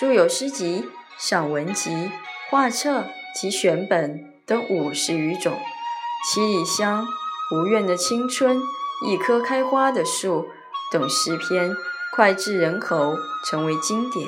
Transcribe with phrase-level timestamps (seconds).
[0.00, 2.10] 著有诗集、散文集、
[2.48, 3.04] 画册
[3.34, 5.52] 及选本等五十余种，
[6.32, 7.04] 《七里香》
[7.54, 8.56] 《无怨的青春》
[9.06, 10.44] 《一棵开花的树》
[10.90, 11.76] 等诗篇
[12.16, 13.14] 脍炙人口，
[13.44, 14.26] 成为经典。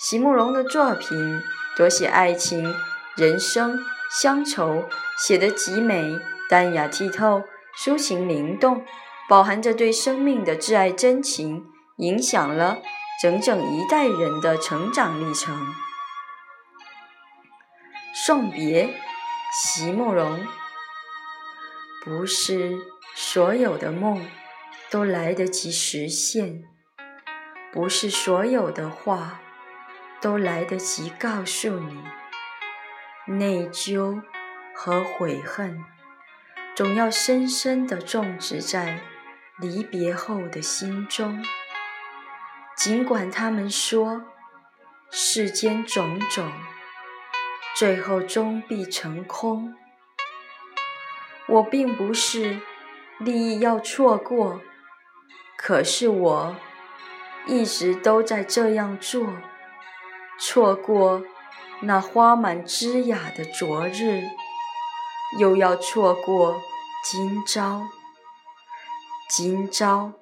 [0.00, 1.42] 席慕容的作品
[1.76, 2.74] 多写爱情、
[3.14, 3.84] 人生、
[4.18, 4.84] 乡愁，
[5.18, 6.18] 写得极美、
[6.48, 7.42] 淡雅剔透、
[7.76, 8.82] 抒情灵动，
[9.28, 11.66] 饱含着对生命的挚爱真情，
[11.98, 12.78] 影响了。
[13.22, 15.72] 整整一代人的成长历程。
[18.12, 18.98] 送别，
[19.52, 20.44] 席慕容。
[22.04, 22.76] 不是
[23.14, 24.26] 所有的梦
[24.90, 26.64] 都来得及实现，
[27.72, 29.40] 不是所有的话
[30.20, 32.02] 都来得及告诉你。
[33.28, 34.20] 内疚
[34.74, 35.84] 和悔恨，
[36.74, 38.98] 总要深深地种植在
[39.60, 41.40] 离别后的心中。
[42.82, 44.22] 尽管他们说
[45.08, 46.50] 世间种种，
[47.76, 49.72] 最后终必成空。
[51.46, 52.58] 我并不是
[53.20, 54.60] 利益要错过，
[55.56, 56.56] 可是我
[57.46, 59.28] 一直都在这样做。
[60.40, 61.22] 错过
[61.82, 64.24] 那花满枝桠的昨日，
[65.38, 66.60] 又要错过
[67.04, 67.86] 今朝。
[69.30, 70.14] 今朝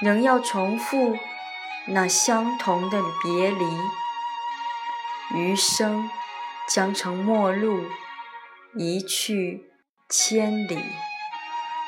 [0.00, 1.18] 仍要重复。
[1.88, 3.64] 那相同的别离，
[5.34, 6.10] 余生
[6.68, 7.84] 将成陌路，
[8.74, 9.70] 一去
[10.08, 10.82] 千里，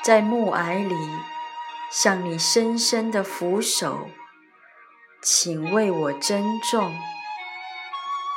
[0.05, 0.95] 在暮霭里
[1.91, 4.09] 向你深深的俯首，
[5.21, 6.97] 请为我珍重。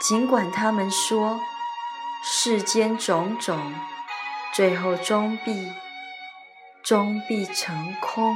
[0.02, 1.40] 尽管他们说
[2.24, 3.72] 世间种种，
[4.52, 5.72] 最后终必
[6.84, 8.36] 终必成空。